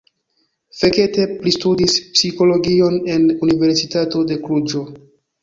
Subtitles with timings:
[0.77, 4.85] Fekete pristudis psikologion en Universitato de Kluĵo.